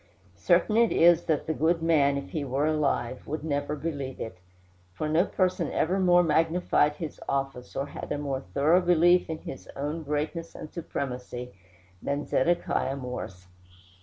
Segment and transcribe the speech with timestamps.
[0.39, 4.39] Certain it is that the good man, if he were alive, would never believe it;
[4.95, 9.37] for no person ever more magnified his office, or had a more thorough belief in
[9.37, 11.53] his own greatness and supremacy,
[12.01, 13.45] than Zedekiah Morse.